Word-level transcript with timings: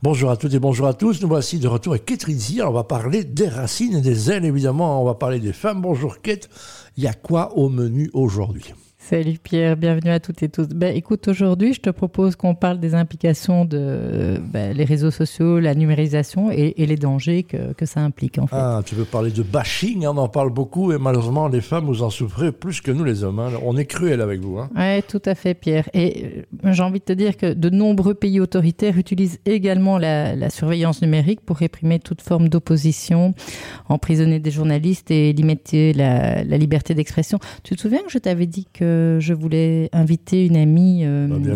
Bonjour 0.00 0.30
à 0.30 0.36
toutes 0.36 0.54
et 0.54 0.60
bonjour 0.60 0.86
à 0.86 0.94
tous. 0.94 1.20
Nous 1.20 1.26
voici 1.26 1.58
de 1.58 1.66
retour 1.66 1.94
avec 1.94 2.04
Kate. 2.04 2.24
On 2.64 2.70
va 2.70 2.84
parler 2.84 3.24
des 3.24 3.48
racines 3.48 3.96
et 3.96 4.00
des 4.00 4.30
ailes, 4.30 4.44
évidemment. 4.44 5.02
On 5.02 5.04
va 5.04 5.16
parler 5.16 5.40
des 5.40 5.52
femmes. 5.52 5.82
Bonjour 5.82 6.22
Kate. 6.22 6.48
Il 6.96 7.02
y 7.02 7.08
a 7.08 7.14
quoi 7.14 7.58
au 7.58 7.68
menu 7.68 8.08
aujourd'hui? 8.12 8.72
Salut 9.00 9.38
Pierre, 9.40 9.76
bienvenue 9.76 10.10
à 10.10 10.18
toutes 10.18 10.42
et 10.42 10.48
tous. 10.48 10.66
Ben, 10.68 10.94
écoute, 10.94 11.28
aujourd'hui, 11.28 11.72
je 11.72 11.80
te 11.80 11.88
propose 11.88 12.34
qu'on 12.34 12.56
parle 12.56 12.80
des 12.80 12.96
implications 12.96 13.64
de 13.64 14.38
ben, 14.42 14.76
les 14.76 14.84
réseaux 14.84 15.12
sociaux, 15.12 15.60
la 15.60 15.76
numérisation 15.76 16.50
et, 16.50 16.74
les 16.76 16.96
dangers 16.96 17.44
que, 17.44 17.72
que, 17.74 17.86
ça 17.86 18.00
implique. 18.00 18.38
En 18.38 18.48
fait. 18.48 18.56
Ah, 18.56 18.82
tu 18.84 18.96
veux 18.96 19.04
parler 19.04 19.30
de 19.30 19.42
bashing 19.42 20.04
hein, 20.04 20.10
On 20.14 20.18
en 20.18 20.28
parle 20.28 20.50
beaucoup 20.50 20.92
et 20.92 20.98
malheureusement, 20.98 21.46
les 21.46 21.60
femmes, 21.60 21.86
vous 21.86 22.02
en 22.02 22.10
souffrez 22.10 22.50
plus 22.50 22.80
que 22.80 22.90
nous 22.90 23.04
les 23.04 23.22
hommes. 23.22 23.38
Hein. 23.38 23.52
On 23.64 23.76
est 23.76 23.86
cruel 23.86 24.20
avec 24.20 24.40
vous. 24.40 24.58
Hein. 24.58 24.68
Oui, 24.76 25.00
tout 25.04 25.22
à 25.24 25.36
fait, 25.36 25.54
Pierre. 25.54 25.88
Et 25.94 26.44
euh, 26.64 26.72
j'ai 26.72 26.82
envie 26.82 26.98
de 26.98 27.04
te 27.04 27.12
dire 27.12 27.36
que 27.36 27.54
de 27.54 27.70
nombreux 27.70 28.14
pays 28.14 28.40
autoritaires 28.40 28.98
utilisent 28.98 29.38
également 29.46 29.96
la, 29.96 30.34
la 30.34 30.50
surveillance 30.50 31.00
numérique 31.02 31.40
pour 31.40 31.58
réprimer 31.58 32.00
toute 32.00 32.20
forme 32.20 32.48
d'opposition, 32.48 33.32
emprisonner 33.88 34.40
des 34.40 34.50
journalistes 34.50 35.12
et 35.12 35.32
limiter 35.32 35.92
la, 35.92 36.42
la 36.42 36.58
liberté 36.58 36.94
d'expression. 36.94 37.38
Tu 37.62 37.76
te 37.76 37.80
souviens 37.80 38.02
que 38.02 38.10
je 38.10 38.18
t'avais 38.18 38.46
dit 38.46 38.66
que 38.70 38.88
je 39.20 39.34
voulais 39.34 39.88
inviter 39.92 40.46
une 40.46 40.56
amie, 40.56 41.02
euh, 41.04 41.26
bah, 41.28 41.54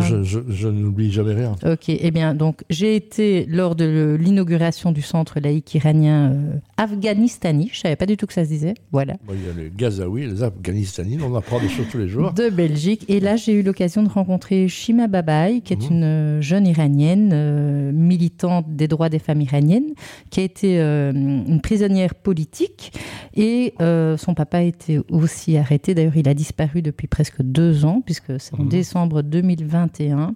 Je, 0.00 0.22
je, 0.48 0.68
n'oublie 0.68 1.12
jamais 1.12 1.34
rien. 1.34 1.54
Ok, 1.64 1.84
eh 1.88 2.10
bien, 2.10 2.34
donc 2.34 2.62
j'ai 2.70 2.96
été 2.96 3.46
lors 3.46 3.74
de 3.74 4.16
l'inauguration 4.20 4.92
du 4.92 5.02
centre 5.02 5.40
laïque 5.40 5.74
iranien 5.74 6.32
euh, 6.32 6.56
afghanistani. 6.76 7.70
Je 7.72 7.80
savais 7.80 7.96
pas 7.96 8.06
du 8.06 8.16
tout 8.16 8.26
que 8.26 8.32
ça 8.32 8.44
se 8.44 8.48
disait. 8.48 8.74
Voilà. 8.92 9.16
il 9.32 9.46
y 9.46 9.50
a 9.50 9.62
les 9.62 9.72
Gazaouis, 9.74 10.26
les 10.26 10.42
Afghanistanis, 10.42 11.18
on 11.22 11.34
apprend 11.34 11.60
des 11.60 11.68
choses 11.68 11.86
tous 11.90 11.98
les 11.98 12.08
jours. 12.08 12.32
De 12.32 12.50
Belgique. 12.50 13.04
Et 13.08 13.20
là, 13.20 13.36
j'ai 13.36 13.52
eu 13.52 13.62
l'occasion 13.62 14.02
de 14.02 14.08
rencontrer 14.08 14.68
Shima 14.68 15.06
Babaï, 15.06 15.62
qui 15.62 15.72
est 15.72 15.90
mhm. 15.90 15.96
une 15.96 16.04
euh, 16.04 16.40
jeune 16.40 16.66
iranienne, 16.66 17.92
militante 17.92 18.66
des 18.74 18.88
droits 18.88 19.08
des 19.08 19.18
femmes 19.18 19.40
iraniennes, 19.40 19.92
qui 20.30 20.40
a 20.40 20.42
été 20.44 20.80
une 20.80 21.60
prisonnière 21.62 22.14
politique. 22.14 22.92
Et 23.34 23.74
son 23.78 24.34
papa 24.34 24.58
a 24.58 24.62
été 24.62 25.00
aussi 25.10 25.56
arrêté. 25.56 25.94
D'ailleurs, 25.94 26.16
il 26.16 26.28
a 26.28 26.29
disparu 26.34 26.82
depuis 26.82 27.06
presque 27.06 27.42
deux 27.42 27.84
ans, 27.84 28.02
puisque 28.04 28.38
c'est 28.38 28.54
en 28.54 28.64
mmh. 28.64 28.68
décembre 28.68 29.22
2021. 29.22 30.34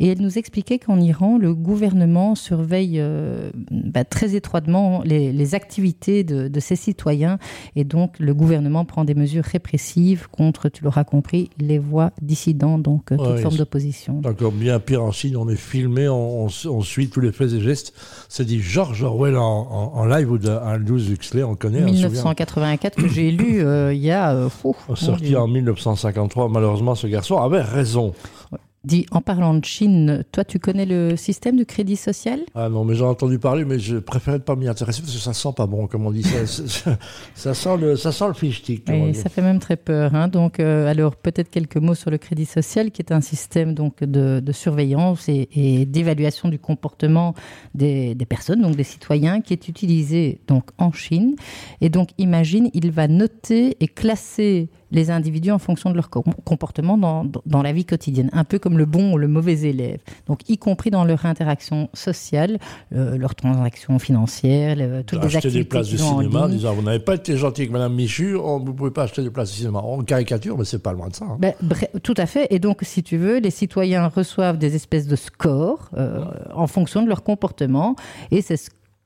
Et 0.00 0.08
elle 0.08 0.20
nous 0.20 0.38
expliquait 0.38 0.78
qu'en 0.78 1.00
Iran, 1.00 1.38
le 1.38 1.54
gouvernement 1.54 2.34
surveille 2.34 2.98
euh, 2.98 3.50
bah, 3.70 4.04
très 4.04 4.34
étroitement 4.34 5.02
les, 5.04 5.54
activités 5.54 6.24
de, 6.24 6.60
ses 6.60 6.76
citoyens. 6.76 7.38
Et 7.76 7.84
donc, 7.84 8.18
le 8.18 8.34
gouvernement 8.34 8.84
prend 8.84 9.04
des 9.04 9.14
mesures 9.14 9.44
répressives 9.44 10.28
contre, 10.28 10.68
tu 10.68 10.82
l'auras 10.82 11.04
compris, 11.04 11.50
les 11.58 11.78
voix 11.78 12.12
dissidentes, 12.20 12.82
donc 12.82 13.12
euh, 13.12 13.16
toute 13.16 13.38
forme 13.38 13.56
d'opposition. 13.56 14.20
D'accord, 14.20 14.52
bien 14.52 14.80
pire 14.80 15.04
en 15.04 15.12
Chine, 15.12 15.36
on 15.36 15.48
est 15.48 15.56
filmé, 15.56 16.08
on, 16.08 16.48
suit 16.48 17.08
tous 17.08 17.20
les 17.20 17.32
faits 17.32 17.52
et 17.52 17.60
gestes. 17.60 17.94
C'est 18.28 18.44
dit 18.44 18.60
George 18.60 19.02
Orwell 19.02 19.36
en, 19.36 20.04
live 20.06 20.30
ou 20.30 20.38
Aldous 20.48 21.10
Huxley, 21.10 21.42
on 21.42 21.54
connaît. 21.54 21.82
1984 21.82 22.96
que 22.96 23.08
j'ai 23.08 23.30
lu 23.30 23.60
euh, 23.60 23.92
il 23.92 24.00
y 24.00 24.10
a... 24.10 24.48
sorti 24.94 25.35
en 25.36 25.46
en 25.46 25.48
1953, 25.48 26.48
malheureusement, 26.48 26.94
ce 26.94 27.06
garçon 27.06 27.38
avait 27.38 27.62
raison. 27.62 28.12
Dit, 28.86 29.04
en 29.10 29.20
parlant 29.20 29.54
de 29.54 29.64
Chine, 29.64 30.22
toi, 30.30 30.44
tu 30.44 30.60
connais 30.60 30.86
le 30.86 31.16
système 31.16 31.56
du 31.56 31.66
crédit 31.66 31.96
social? 31.96 32.38
Ah 32.54 32.68
non, 32.68 32.84
mais 32.84 32.94
j'ai 32.94 33.02
entendu 33.02 33.40
parler, 33.40 33.64
mais 33.64 33.80
je 33.80 33.96
préférais 33.96 34.38
ne 34.38 34.42
pas 34.42 34.54
m'y 34.54 34.68
intéresser 34.68 35.02
parce 35.02 35.12
que 35.12 35.18
ça 35.18 35.32
sent 35.32 35.48
pas 35.56 35.66
bon, 35.66 35.88
comme 35.88 36.06
on 36.06 36.12
dit. 36.12 36.22
Ça, 36.22 36.96
ça, 37.34 37.54
sent 37.54 37.76
le, 37.78 37.96
ça 37.96 38.12
sent 38.12 38.26
le 38.28 38.92
Oui, 38.92 39.14
ça 39.16 39.28
fait 39.28 39.42
même 39.42 39.58
très 39.58 39.74
peur. 39.74 40.14
Hein. 40.14 40.28
Donc, 40.28 40.60
euh, 40.60 40.86
alors, 40.86 41.16
peut-être 41.16 41.50
quelques 41.50 41.78
mots 41.78 41.96
sur 41.96 42.12
le 42.12 42.18
crédit 42.18 42.46
social, 42.46 42.92
qui 42.92 43.02
est 43.02 43.10
un 43.10 43.20
système 43.20 43.74
donc 43.74 44.04
de, 44.04 44.52
surveillance 44.52 45.28
et, 45.28 45.84
d'évaluation 45.84 46.48
du 46.48 46.60
comportement 46.60 47.34
des, 47.74 48.14
des, 48.14 48.26
personnes, 48.26 48.62
donc 48.62 48.76
des 48.76 48.84
citoyens, 48.84 49.40
qui 49.40 49.52
est 49.52 49.66
utilisé 49.66 50.38
donc 50.46 50.70
en 50.78 50.92
Chine. 50.92 51.34
Et 51.80 51.88
donc, 51.88 52.10
imagine, 52.18 52.70
il 52.72 52.92
va 52.92 53.08
noter 53.08 53.76
et 53.80 53.88
classer 53.88 54.68
les 54.90 55.10
individus 55.10 55.50
en 55.50 55.58
fonction 55.58 55.90
de 55.90 55.96
leur 55.96 56.10
comportement 56.10 56.98
dans, 56.98 57.26
dans, 57.44 57.62
la 57.62 57.72
vie 57.72 57.84
quotidienne, 57.84 58.30
un 58.32 58.44
peu 58.44 58.58
comme 58.58 58.78
le 58.78 58.84
bon 58.84 59.12
ou 59.12 59.18
le 59.18 59.28
mauvais 59.28 59.60
élève. 59.60 59.98
Donc, 60.26 60.48
y 60.48 60.58
compris 60.58 60.90
dans 60.90 61.04
leur 61.04 61.26
interaction 61.26 61.88
sociale, 61.92 62.58
euh, 62.94 63.16
leurs 63.16 63.34
transactions 63.34 63.98
financières, 63.98 64.76
toutes 65.06 65.24
les 65.24 65.36
activités. 65.36 65.58
des 65.60 65.64
places 65.64 65.90
de 65.90 65.96
cinéma, 65.96 66.42
en 66.42 66.48
disant 66.48 66.74
vous 66.74 66.82
n'avez 66.82 67.00
pas 67.00 67.14
été 67.14 67.36
gentil 67.36 67.62
avec 67.62 67.72
Madame 67.72 67.94
Michu, 67.94 68.34
vous 68.34 68.60
ne 68.60 68.72
pouvez 68.72 68.90
pas 68.90 69.04
acheter 69.04 69.22
des 69.22 69.30
places 69.30 69.50
de 69.50 69.56
cinéma. 69.56 69.80
En 69.80 70.02
caricature, 70.02 70.56
mais 70.56 70.64
c'est 70.64 70.82
pas 70.82 70.92
loin 70.92 71.08
de 71.08 71.14
ça. 71.14 71.24
Hein. 71.24 71.36
Ben, 71.38 71.54
tout 72.02 72.14
à 72.16 72.26
fait. 72.26 72.46
Et 72.50 72.58
donc, 72.58 72.80
si 72.82 73.02
tu 73.02 73.16
veux, 73.16 73.38
les 73.38 73.50
citoyens 73.50 74.08
reçoivent 74.08 74.58
des 74.58 74.74
espèces 74.74 75.06
de 75.06 75.16
scores 75.16 75.90
euh, 75.96 76.24
en 76.54 76.66
fonction 76.66 77.02
de 77.02 77.08
leur 77.08 77.22
comportement, 77.22 77.96
et 78.30 78.42
ces 78.42 78.56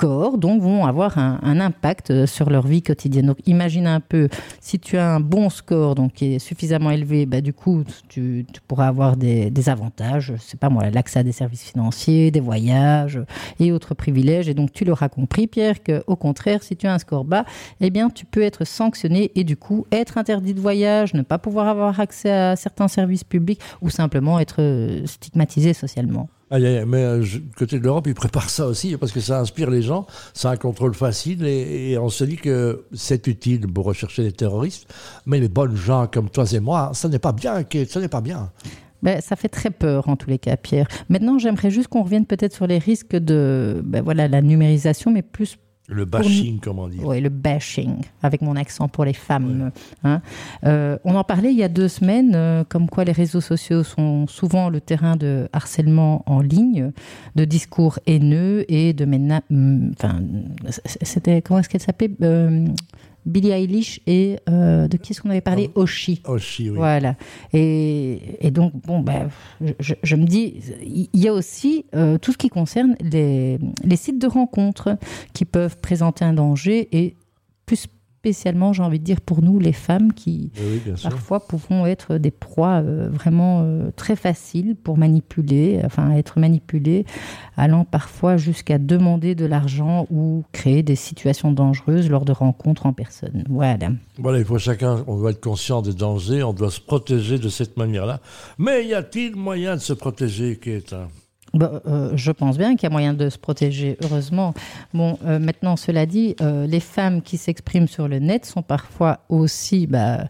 donc 0.07 0.63
vont 0.63 0.87
avoir 0.87 1.19
un, 1.19 1.61
impact 1.61 2.11
euh, 2.11 2.27
sur 2.27 2.51
leur 2.51 2.67
vie 2.67 2.83
quotidienne. 2.83 3.27
Donc 3.27 3.39
imagine 3.47 3.87
un 3.87 4.01
peu, 4.01 4.29
si 4.61 4.79
tu 4.79 4.97
as 4.97 5.15
un 5.15 5.21
bon 5.21 5.51
score, 5.51 5.95
donc 5.95 6.15
qui 6.15 6.35
est 6.35 6.39
suffisamment 6.39 6.91
élevé, 6.91 7.27
bah, 7.27 7.41
du 7.41 7.53
coup, 7.53 7.85
tu, 8.09 8.47
pourras 8.67 8.89
avoir 8.89 9.17
des, 9.17 9.69
avantages, 9.69 10.33
c'est 10.39 10.59
pas 10.59 10.71
moi, 10.71 10.89
l'accès 10.91 11.19
à 11.19 11.23
des 11.23 11.33
services 11.33 11.65
financiers, 11.65 12.31
des 12.31 12.41
voyages 12.41 13.21
et 13.59 13.73
autres 13.73 13.95
privilèges. 13.95 14.49
Et 14.49 14.55
donc 14.55 14.73
tu 14.73 14.85
l'auras 14.85 15.09
compris, 15.09 15.47
Pierre, 15.47 15.83
qu'au 15.83 16.17
contraire, 16.17 16.63
si 16.63 16.77
tu 16.77 16.87
as 16.87 16.95
un 16.95 16.99
score 16.99 17.25
bas, 17.25 17.45
eh 17.81 17.91
bien, 17.91 18.09
tu 18.09 18.25
peux 18.25 18.43
être 18.43 18.65
sanctionné 18.65 19.31
et 19.35 19.45
du 19.45 19.57
coup 19.57 19.87
être 19.93 20.19
interdit 20.19 20.55
de 20.55 20.61
voyage, 20.61 21.15
ne 21.15 21.23
pas 21.23 21.39
pouvoir 21.39 21.69
avoir 21.69 22.01
accès 22.01 22.31
à 22.31 22.57
certains 22.57 22.89
services 22.89 23.25
publics 23.25 23.61
ou 23.83 23.91
simplement 23.91 24.39
être 24.39 24.61
euh, 24.61 25.07
stigmatisé 25.07 25.75
socialement. 25.75 26.29
Mais 26.51 27.05
euh, 27.05 27.25
côté 27.57 27.79
de 27.79 27.85
l'Europe, 27.85 28.07
ils 28.09 28.15
préparent 28.15 28.51
ça 28.51 28.67
aussi 28.67 28.97
parce 28.97 29.13
que 29.13 29.21
ça 29.21 29.41
inspire 29.41 29.71
les 29.71 29.83
gens, 29.83 30.07
c'est 30.35 30.49
un 30.49 30.57
contrôle 30.57 30.95
facile 30.95 31.45
et, 31.47 31.97
on 31.99 32.09
se 32.09 32.25
dit 32.25 32.37
que 32.37 32.85
c'est 32.93 33.27
utile 33.27 33.67
pour 33.73 33.85
rechercher 33.85 34.23
les 34.23 34.33
terroristes. 34.33 34.93
Mais 35.27 35.39
les 35.39 35.49
bonnes 35.49 35.77
gens 35.77 36.07
comme 36.07 36.29
toi 36.29 36.45
et 36.53 36.61
moi, 36.61 36.91
ça 36.95 37.09
n'est 37.09 37.19
pas 37.19 37.33
bien, 37.33 37.65
ça 37.89 38.01
n'est 38.01 38.09
pas 38.09 38.21
bien. 38.21 38.51
Ben, 39.03 39.21
ça 39.21 39.37
fait 39.37 39.49
très 39.49 39.71
peur 39.71 40.09
en 40.09 40.17
tous 40.17 40.29
les 40.29 40.39
cas, 40.39 40.57
Pierre. 40.57 40.87
Maintenant, 41.09 41.39
j'aimerais 41.39 41.71
juste 41.71 41.89
qu'on 41.89 42.03
revienne 42.03 42.27
peut-être 42.27 42.55
sur 42.55 42.67
les 42.67 42.79
risques 42.79 43.17
de 43.17 43.81
ben, 43.85 44.03
voilà, 44.03 44.29
la 44.29 44.43
numérisation, 44.43 45.11
mais 45.11 45.23
plus 45.23 45.57
le 45.91 46.05
bashing, 46.05 46.61
comme 46.61 46.79
on 46.79 46.89
dit. 46.89 47.01
Oui, 47.03 47.21
le 47.21 47.29
bashing, 47.29 47.97
avec 48.23 48.43
mon 48.43 48.57
accent 48.57 48.89
pour 48.89 49.05
les 49.05 49.13
femmes. 49.13 49.73
Hein. 50.05 50.23
Euh, 50.65 50.97
on 51.05 51.17
en 51.17 51.25
parlait 51.25 51.51
il 51.51 51.59
y 51.59 51.65
a 51.65 51.69
deux 51.69 51.89
semaines, 51.89 52.33
euh, 52.35 52.65
comme 52.69 52.89
quoi 52.89 53.05
les 53.05 53.13
réseaux 53.13 53.41
sociaux 53.41 53.83
sont 53.83 54.27
souvent 54.27 54.69
le 54.69 54.81
terrain 54.81 55.17
de 55.17 55.49
harcèlement 55.53 56.23
en 56.27 56.41
ligne, 56.41 56.93
de 57.35 57.45
discours 57.45 57.99
haineux 58.07 58.65
et 58.69 58.93
de... 58.93 59.05
Enfin, 59.93 60.21
c'était... 61.03 61.43
Comment 61.43 61.61
est-ce 61.61 61.69
qu'elle 61.69 61.81
s'appelait? 61.81 62.11
Euh, 62.23 62.67
Billie 63.27 63.51
Eilish 63.51 64.01
et 64.07 64.39
euh, 64.49 64.89
de 64.89 64.97
qui 64.97 65.13
est-ce 65.13 65.21
qu'on 65.21 65.31
avait 65.31 65.41
parlé? 65.41 65.71
Oh, 65.75 65.83
Oshi. 65.83 66.23
Oshi, 66.27 66.71
oui. 66.71 66.77
Voilà. 66.77 67.17
Et, 67.53 68.47
et 68.47 68.51
donc, 68.51 68.73
bon, 68.87 69.01
ben, 69.01 69.29
je, 69.79 69.95
je, 70.03 70.17
me 70.17 70.25
dis, 70.25 70.61
il 70.83 71.21
y 71.21 71.29
a 71.29 71.33
aussi 71.33 71.85
euh, 71.95 72.19
tout 72.19 72.33
ce 72.33 72.39
qui 72.39 72.49
concerne 72.49 72.97
les, 73.01 73.59
les 73.85 73.97
sites 73.97 74.21
de 74.21 74.27
rencontres 74.27 74.97
qui 75.33 75.45
peuvent 75.45 75.79
présenter 75.79 76.25
un 76.25 76.33
danger 76.33 76.89
et 76.93 77.17
plus 77.67 77.87
spécialement, 78.21 78.75
j'ai 78.75 78.83
envie 78.83 78.99
de 78.99 79.05
dire, 79.05 79.23
pour 79.23 79.41
nous, 79.41 79.59
les 79.59 79.73
femmes 79.73 80.13
qui 80.13 80.53
parfois 81.03 81.41
pouvons 81.41 81.87
être 81.87 82.19
des 82.19 82.31
proies 82.31 82.83
euh, 82.83 83.09
vraiment 83.11 83.63
euh, 83.63 83.91
très 83.97 84.15
faciles 84.15 84.77
pour 84.77 84.99
manipuler, 84.99 85.81
enfin 85.87 86.11
être 86.13 86.39
manipulées, 86.39 87.07
allant 87.57 87.87
parfois 87.87 88.37
jusqu'à 88.37 88.77
demander 88.77 89.35
de 89.35 89.47
l'argent 89.47 90.07
ou 90.11 90.45
créer 90.53 90.83
des 90.83 90.97
situations 90.97 91.51
dangereuses 91.51 92.11
lors 92.11 92.27
de 92.27 92.33
rencontres 92.33 92.85
en 92.85 92.93
personne. 92.93 93.45
Voilà. 93.49 93.89
Voilà, 94.19 94.39
il 94.39 94.45
faut 94.45 94.59
chacun, 94.59 95.03
on 95.07 95.17
doit 95.17 95.31
être 95.31 95.41
conscient 95.41 95.81
des 95.81 95.95
dangers, 95.95 96.43
on 96.43 96.53
doit 96.53 96.71
se 96.71 96.81
protéger 96.81 97.39
de 97.39 97.49
cette 97.49 97.79
manière-là. 97.79 98.21
Mais 98.59 98.87
y 98.87 98.93
a-t-il 98.93 99.35
moyen 99.35 99.77
de 99.77 99.81
se 99.81 99.95
protéger, 99.95 100.59
Kéta 100.59 101.09
bah, 101.55 101.83
euh, 101.87 102.13
je 102.15 102.31
pense 102.31 102.59
bien 102.59 102.77
qu'il 102.77 102.85
y 102.85 102.87
a 102.87 102.91
moyen 102.91 103.15
de 103.15 103.29
se 103.29 103.39
protéger, 103.39 103.97
heureusement. 104.05 104.55
Bon, 104.95 105.19
euh, 105.25 105.39
maintenant, 105.39 105.77
cela 105.77 106.07
dit, 106.07 106.37
euh, 106.41 106.67
les 106.67 106.81
femmes 106.81 107.23
qui 107.23 107.39
s'expriment 107.39 107.89
sur 107.89 108.09
le 108.09 108.19
net 108.19 108.47
sont 108.47 108.63
parfois 108.63 109.21
aussi 109.29 109.87
bah, 109.87 110.27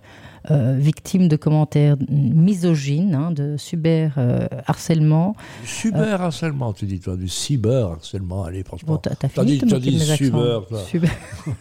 victimes 0.49 1.29
de 1.29 1.37
commentaires 1.37 1.97
misogynes, 2.09 3.15
hein, 3.15 3.31
de 3.31 3.57
cyber-harcèlement. 3.59 5.37
cyber-harcèlement, 5.65 6.73
tu 6.73 6.87
dis 6.87 6.99
toi, 6.99 7.15
du 7.17 7.29
cyber-harcèlement, 7.29 8.45
allez, 8.45 8.65
franchement. 8.65 8.95
Bon, 8.95 8.99
t'as 8.99 9.29
fini 9.29 9.59
de 9.59 9.79
dit 9.79 10.01
cyber, 10.01 10.63
cyber. 10.89 11.11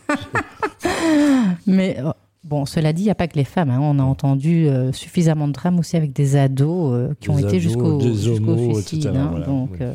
Mais 1.68 1.98
Bon, 2.46 2.66
cela 2.66 2.94
dit, 2.94 3.02
il 3.02 3.06
n'y 3.06 3.12
a 3.12 3.16
pas 3.16 3.28
que 3.28 3.36
les 3.36 3.44
femmes. 3.44 3.70
Hein. 3.70 3.80
On 3.82 4.00
a 4.00 4.04
entendu 4.04 4.68
euh, 4.68 4.94
suffisamment 4.94 5.48
de 5.50 5.54
drames 5.54 5.78
aussi 5.78 5.98
avec 5.98 6.14
des 6.14 6.38
ados 6.38 6.94
euh, 6.94 7.14
qui 7.20 7.30
ont 7.30 7.38
été 7.38 7.60
jusqu'au 7.60 8.00
suicide. 8.00 9.08
Hein. 9.08 9.44
donc, 9.46 9.82
euh, 9.82 9.94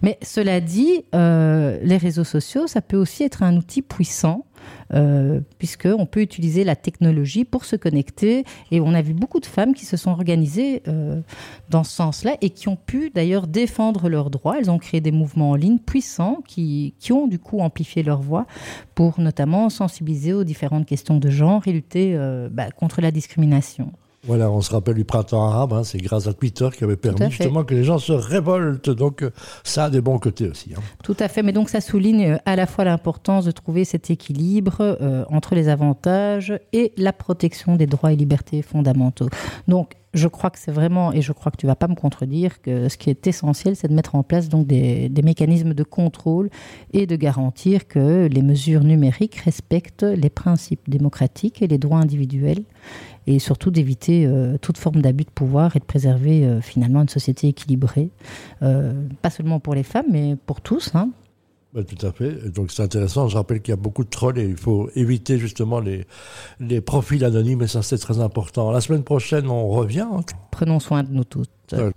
Mais 0.00 0.16
cela 0.22 0.60
dit, 0.60 1.04
les 1.12 1.96
réseaux 1.96 2.24
sociaux, 2.24 2.68
ça 2.68 2.80
peut 2.80 2.96
aussi 2.96 3.24
être 3.24 3.42
un 3.42 3.56
outil 3.56 3.82
puissant 3.82 4.46
euh, 4.92 5.40
puisqu'on 5.58 6.06
peut 6.06 6.20
utiliser 6.20 6.64
la 6.64 6.76
technologie 6.76 7.44
pour 7.44 7.64
se 7.64 7.76
connecter. 7.76 8.44
Et 8.70 8.80
on 8.80 8.94
a 8.94 9.02
vu 9.02 9.14
beaucoup 9.14 9.40
de 9.40 9.46
femmes 9.46 9.74
qui 9.74 9.84
se 9.84 9.96
sont 9.96 10.10
organisées 10.10 10.82
euh, 10.88 11.20
dans 11.68 11.84
ce 11.84 11.92
sens-là 11.92 12.36
et 12.40 12.50
qui 12.50 12.68
ont 12.68 12.76
pu 12.76 13.10
d'ailleurs 13.10 13.46
défendre 13.46 14.08
leurs 14.08 14.30
droits. 14.30 14.58
Elles 14.58 14.70
ont 14.70 14.78
créé 14.78 15.00
des 15.00 15.12
mouvements 15.12 15.50
en 15.50 15.54
ligne 15.56 15.78
puissants 15.78 16.42
qui, 16.46 16.94
qui 16.98 17.12
ont 17.12 17.26
du 17.26 17.38
coup 17.38 17.60
amplifié 17.60 18.02
leur 18.02 18.20
voix 18.20 18.46
pour 18.94 19.20
notamment 19.20 19.68
sensibiliser 19.70 20.32
aux 20.32 20.44
différentes 20.44 20.86
questions 20.86 21.18
de 21.18 21.30
genre 21.30 21.66
et 21.66 21.72
lutter 21.72 22.14
euh, 22.14 22.48
bah, 22.50 22.70
contre 22.70 23.00
la 23.00 23.10
discrimination. 23.10 23.92
Voilà, 24.24 24.50
on 24.50 24.60
se 24.60 24.70
rappelle 24.70 24.96
du 24.96 25.06
printemps 25.06 25.46
arabe, 25.46 25.72
hein, 25.72 25.82
c'est 25.82 25.98
grâce 25.98 26.26
à 26.26 26.34
Twitter 26.34 26.68
qui 26.76 26.84
avait 26.84 26.96
permis 26.96 27.30
justement 27.30 27.64
que 27.64 27.74
les 27.74 27.84
gens 27.84 27.98
se 27.98 28.12
révoltent. 28.12 28.90
Donc 28.90 29.22
euh, 29.22 29.30
ça 29.64 29.84
a 29.84 29.90
des 29.90 30.02
bons 30.02 30.18
côtés 30.18 30.46
aussi. 30.46 30.74
Hein. 30.76 30.80
Tout 31.02 31.16
à 31.18 31.28
fait, 31.28 31.42
mais 31.42 31.52
donc 31.52 31.70
ça 31.70 31.80
souligne 31.80 32.32
euh, 32.32 32.36
à 32.44 32.54
la 32.54 32.66
fois 32.66 32.84
l'importance 32.84 33.46
de 33.46 33.50
trouver 33.50 33.86
cet 33.86 34.10
équilibre 34.10 34.76
euh, 34.80 35.24
entre 35.30 35.54
les 35.54 35.70
avantages 35.70 36.52
et 36.74 36.92
la 36.98 37.14
protection 37.14 37.76
des 37.76 37.86
droits 37.86 38.12
et 38.12 38.16
libertés 38.16 38.60
fondamentaux. 38.60 39.30
Donc 39.68 39.94
je 40.12 40.28
crois 40.28 40.50
que 40.50 40.58
c'est 40.58 40.72
vraiment, 40.72 41.12
et 41.12 41.22
je 41.22 41.32
crois 41.32 41.52
que 41.52 41.56
tu 41.56 41.66
vas 41.66 41.76
pas 41.76 41.88
me 41.88 41.94
contredire, 41.94 42.60
que 42.60 42.88
ce 42.88 42.96
qui 42.96 43.10
est 43.10 43.26
essentiel, 43.26 43.76
c'est 43.76 43.88
de 43.88 43.94
mettre 43.94 44.14
en 44.14 44.22
place 44.22 44.48
donc 44.48 44.66
des, 44.66 45.08
des, 45.08 45.22
mécanismes 45.22 45.72
de 45.72 45.84
contrôle 45.84 46.50
et 46.92 47.06
de 47.06 47.16
garantir 47.16 47.86
que 47.86 48.26
les 48.26 48.42
mesures 48.42 48.82
numériques 48.82 49.36
respectent 49.36 50.02
les 50.02 50.30
principes 50.30 50.88
démocratiques 50.90 51.62
et 51.62 51.68
les 51.68 51.78
droits 51.78 51.98
individuels, 51.98 52.64
et 53.26 53.38
surtout 53.38 53.70
d'éviter 53.70 54.26
euh, 54.26 54.58
toute 54.58 54.78
forme 54.78 55.00
d'abus 55.02 55.24
de 55.24 55.30
pouvoir 55.30 55.76
et 55.76 55.78
de 55.78 55.84
préserver 55.84 56.44
euh, 56.44 56.60
finalement 56.60 57.02
une 57.02 57.08
société 57.08 57.48
équilibrée, 57.48 58.10
euh, 58.62 58.92
pas 59.22 59.30
seulement 59.30 59.60
pour 59.60 59.74
les 59.74 59.82
femmes, 59.82 60.06
mais 60.10 60.36
pour 60.46 60.60
tous. 60.60 60.90
Hein. 60.94 61.10
Ben, 61.72 61.84
tout 61.84 62.04
à 62.04 62.10
fait. 62.10 62.50
Donc 62.50 62.72
c'est 62.72 62.82
intéressant. 62.82 63.28
Je 63.28 63.36
rappelle 63.36 63.62
qu'il 63.62 63.70
y 63.70 63.72
a 63.72 63.76
beaucoup 63.76 64.02
de 64.02 64.10
trolls 64.10 64.38
et 64.38 64.44
il 64.44 64.56
faut 64.56 64.90
éviter 64.96 65.38
justement 65.38 65.78
les, 65.78 66.04
les 66.58 66.80
profils 66.80 67.24
anonymes 67.24 67.62
et 67.62 67.68
ça 67.68 67.82
c'est 67.82 67.98
très 67.98 68.18
important. 68.18 68.72
La 68.72 68.80
semaine 68.80 69.04
prochaine, 69.04 69.48
on 69.48 69.68
revient. 69.68 70.06
Prenons 70.50 70.80
soin 70.80 71.04
de 71.04 71.12
nous 71.12 71.24
toutes. 71.24 71.50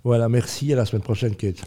Voilà, 0.04 0.28
merci. 0.28 0.72
À 0.72 0.76
la 0.76 0.84
semaine 0.84 1.02
prochaine, 1.02 1.34
Kate. 1.34 1.64